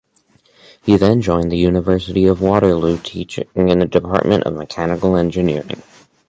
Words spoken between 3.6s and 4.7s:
the department of